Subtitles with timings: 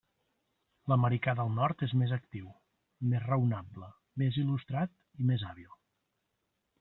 [0.91, 2.47] L'americà del Nord és més actiu,
[3.11, 3.91] més raonable,
[4.23, 5.77] més il·lustrat i més hàbil.